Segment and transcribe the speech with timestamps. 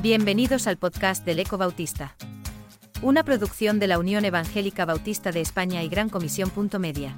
[0.00, 2.14] Bienvenidos al podcast del Eco Bautista.
[3.02, 6.52] Una producción de la Unión Evangélica Bautista de España y Gran Comisión.
[6.78, 7.16] Media.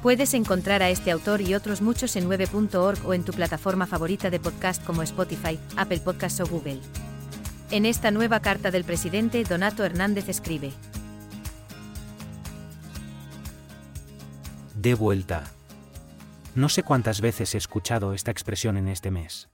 [0.00, 4.30] Puedes encontrar a este autor y otros muchos en 9.org o en tu plataforma favorita
[4.30, 6.78] de podcast como Spotify, Apple Podcasts o Google.
[7.72, 10.70] En esta nueva carta del presidente, Donato Hernández escribe.
[14.76, 15.50] De vuelta.
[16.54, 19.48] No sé cuántas veces he escuchado esta expresión en este mes.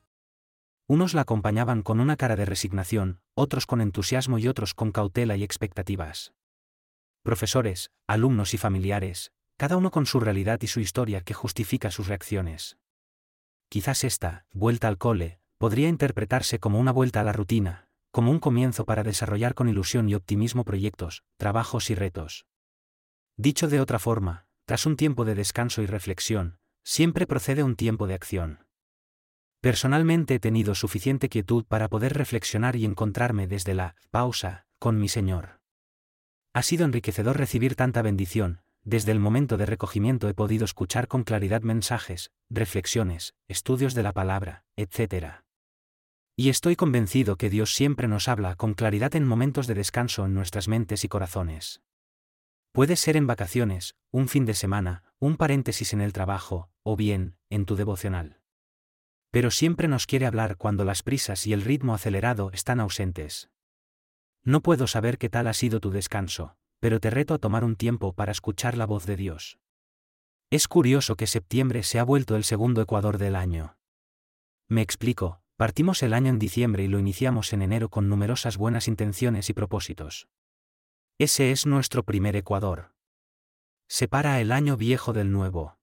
[0.86, 5.34] Unos la acompañaban con una cara de resignación, otros con entusiasmo y otros con cautela
[5.36, 6.34] y expectativas.
[7.22, 12.08] Profesores, alumnos y familiares, cada uno con su realidad y su historia que justifica sus
[12.08, 12.76] reacciones.
[13.70, 18.38] Quizás esta, vuelta al cole, podría interpretarse como una vuelta a la rutina, como un
[18.38, 22.46] comienzo para desarrollar con ilusión y optimismo proyectos, trabajos y retos.
[23.36, 28.06] Dicho de otra forma, tras un tiempo de descanso y reflexión, siempre procede un tiempo
[28.06, 28.63] de acción.
[29.64, 35.08] Personalmente he tenido suficiente quietud para poder reflexionar y encontrarme desde la pausa con mi
[35.08, 35.62] Señor.
[36.52, 41.24] Ha sido enriquecedor recibir tanta bendición, desde el momento de recogimiento he podido escuchar con
[41.24, 45.36] claridad mensajes, reflexiones, estudios de la palabra, etc.
[46.36, 50.34] Y estoy convencido que Dios siempre nos habla con claridad en momentos de descanso en
[50.34, 51.80] nuestras mentes y corazones.
[52.72, 57.38] Puede ser en vacaciones, un fin de semana, un paréntesis en el trabajo, o bien,
[57.48, 58.43] en tu devocional
[59.34, 63.50] pero siempre nos quiere hablar cuando las prisas y el ritmo acelerado están ausentes.
[64.44, 67.74] No puedo saber qué tal ha sido tu descanso, pero te reto a tomar un
[67.74, 69.58] tiempo para escuchar la voz de Dios.
[70.50, 73.76] Es curioso que septiembre se ha vuelto el segundo ecuador del año.
[74.68, 78.86] Me explico, partimos el año en diciembre y lo iniciamos en enero con numerosas buenas
[78.86, 80.28] intenciones y propósitos.
[81.18, 82.94] Ese es nuestro primer ecuador.
[83.88, 85.76] Separa el año viejo del nuevo.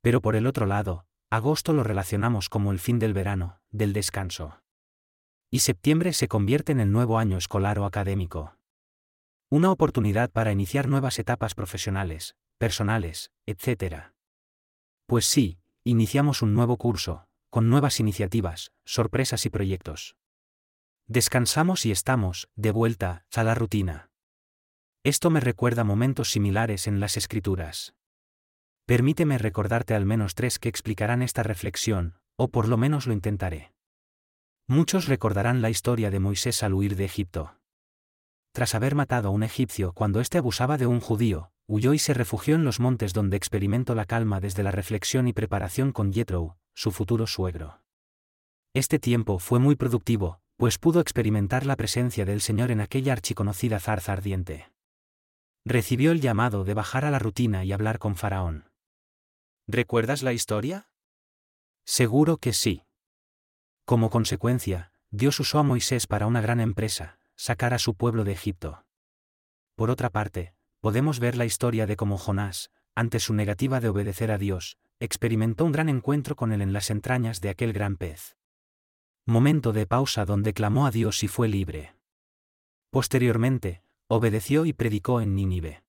[0.00, 4.60] Pero por el otro lado, Agosto lo relacionamos como el fin del verano, del descanso.
[5.50, 8.58] Y septiembre se convierte en el nuevo año escolar o académico.
[9.48, 14.12] Una oportunidad para iniciar nuevas etapas profesionales, personales, etc.
[15.06, 20.16] Pues sí, iniciamos un nuevo curso, con nuevas iniciativas, sorpresas y proyectos.
[21.06, 24.10] Descansamos y estamos, de vuelta, a la rutina.
[25.02, 27.94] Esto me recuerda momentos similares en las escrituras.
[28.86, 33.72] Permíteme recordarte al menos tres que explicarán esta reflexión, o por lo menos lo intentaré.
[34.66, 37.56] Muchos recordarán la historia de Moisés al huir de Egipto.
[38.52, 42.14] Tras haber matado a un egipcio cuando éste abusaba de un judío, huyó y se
[42.14, 46.58] refugió en los montes donde experimentó la calma desde la reflexión y preparación con Jethro,
[46.74, 47.80] su futuro suegro.
[48.74, 53.80] Este tiempo fue muy productivo, pues pudo experimentar la presencia del Señor en aquella archiconocida
[53.80, 54.70] zarza ardiente.
[55.64, 58.71] Recibió el llamado de bajar a la rutina y hablar con Faraón.
[59.74, 60.90] ¿Recuerdas la historia?
[61.86, 62.84] Seguro que sí.
[63.86, 68.32] Como consecuencia, Dios usó a Moisés para una gran empresa, sacar a su pueblo de
[68.32, 68.84] Egipto.
[69.74, 74.30] Por otra parte, podemos ver la historia de cómo Jonás, ante su negativa de obedecer
[74.30, 78.36] a Dios, experimentó un gran encuentro con él en las entrañas de aquel gran pez.
[79.24, 81.96] Momento de pausa donde clamó a Dios y fue libre.
[82.90, 85.82] Posteriormente, obedeció y predicó en Nínive.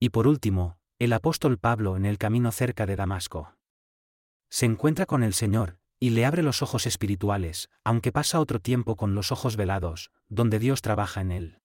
[0.00, 3.54] Y por último, el apóstol Pablo en el camino cerca de Damasco.
[4.48, 8.96] Se encuentra con el Señor, y le abre los ojos espirituales, aunque pasa otro tiempo
[8.96, 11.60] con los ojos velados, donde Dios trabaja en él.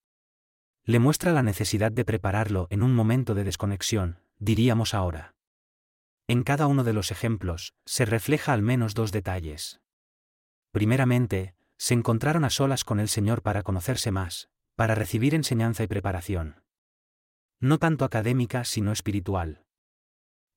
[0.84, 5.34] Le muestra la necesidad de prepararlo en un momento de desconexión, diríamos ahora.
[6.28, 9.80] En cada uno de los ejemplos, se refleja al menos dos detalles.
[10.72, 15.88] Primeramente, se encontraron a solas con el Señor para conocerse más, para recibir enseñanza y
[15.88, 16.61] preparación
[17.62, 19.64] no tanto académica sino espiritual.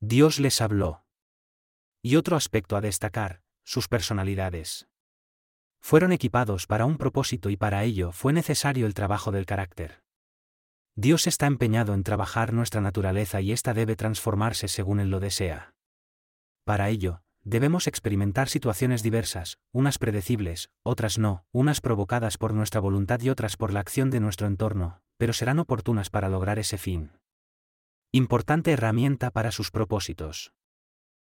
[0.00, 1.04] Dios les habló.
[2.03, 4.88] Y otro aspecto a destacar, sus personalidades.
[5.81, 10.03] Fueron equipados para un propósito y para ello fue necesario el trabajo del carácter.
[10.97, 15.75] Dios está empeñado en trabajar nuestra naturaleza y ésta debe transformarse según Él lo desea.
[16.64, 23.20] Para ello, debemos experimentar situaciones diversas, unas predecibles, otras no, unas provocadas por nuestra voluntad
[23.20, 27.12] y otras por la acción de nuestro entorno, pero serán oportunas para lograr ese fin.
[28.12, 30.52] Importante herramienta para sus propósitos.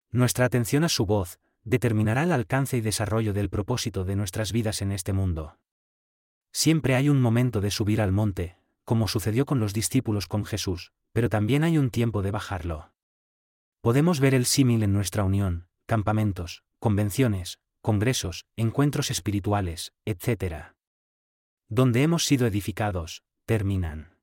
[0.10, 4.82] Nuestra atención a su voz, determinará el alcance y desarrollo del propósito de nuestras vidas
[4.82, 5.58] en este mundo.
[6.52, 10.92] Siempre hay un momento de subir al monte, como sucedió con los discípulos con Jesús,
[11.14, 12.92] pero también hay un tiempo de bajarlo.
[13.82, 20.74] Podemos ver el símil en nuestra unión, campamentos, convenciones, congresos, encuentros espirituales, etc.
[21.70, 24.16] Donde hemos sido edificados, terminan.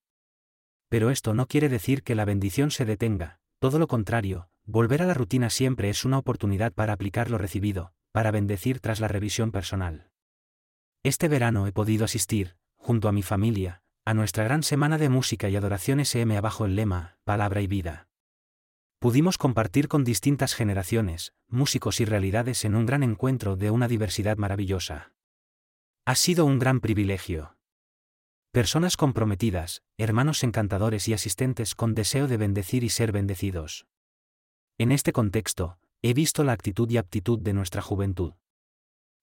[0.88, 5.04] Pero esto no quiere decir que la bendición se detenga, todo lo contrario, volver a
[5.04, 9.52] la rutina siempre es una oportunidad para aplicar lo recibido, para bendecir tras la revisión
[9.52, 10.08] personal.
[11.02, 15.50] Este verano he podido asistir, junto a mi familia, a nuestra gran semana de música
[15.50, 18.08] y adoración SM bajo el lema, Palabra y Vida.
[18.98, 24.38] Pudimos compartir con distintas generaciones, músicos y realidades en un gran encuentro de una diversidad
[24.38, 25.12] maravillosa.
[26.06, 27.57] Ha sido un gran privilegio.
[28.50, 33.86] Personas comprometidas, hermanos encantadores y asistentes con deseo de bendecir y ser bendecidos.
[34.78, 38.32] En este contexto, he visto la actitud y aptitud de nuestra juventud.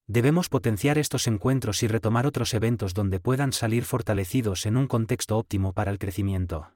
[0.06, 5.40] Debemos potenciar estos encuentros y retomar otros eventos donde puedan salir fortalecidos en un contexto
[5.40, 6.72] óptimo para el crecimiento.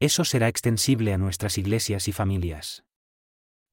[0.00, 2.84] Eso será extensible a nuestras iglesias y familias.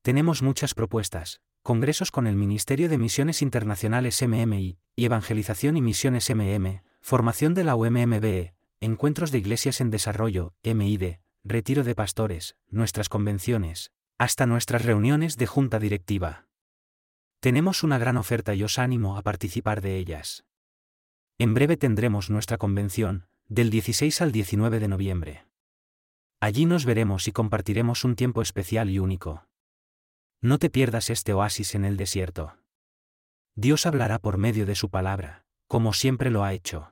[0.04, 6.30] Tenemos muchas propuestas, congresos con el Ministerio de Misiones Internacionales MMI, y Evangelización y Misiones
[6.30, 13.10] MM, formación de la UMMBE, encuentros de iglesias en desarrollo, MID, retiro de pastores, nuestras
[13.10, 16.48] convenciones, hasta nuestras reuniones de junta directiva.
[17.40, 20.46] Tenemos una gran oferta y os animo a participar de ellas.
[21.40, 25.48] En breve tendremos nuestra convención, del 16 al 19 de noviembre.
[26.40, 29.48] Allí nos veremos y compartiremos un tiempo especial y único.
[30.40, 32.58] No te pierdas este oasis en el desierto.
[33.56, 35.41] Dios hablará por medio de su palabra,
[35.72, 36.92] como siempre lo ha hecho.